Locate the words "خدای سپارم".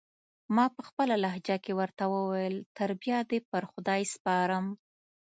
3.71-4.65